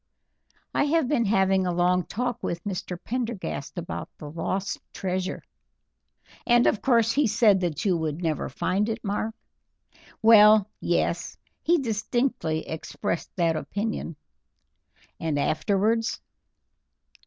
[0.73, 2.97] "I have been having a long talk with Mr.
[3.03, 5.43] Prendergast about the lost treasure."
[6.43, 9.35] "And of course he said that you would never find it, Mark?"
[10.23, 14.15] "Well, yes, he distinctly expressed that opinion."
[15.19, 16.19] "And afterwards?"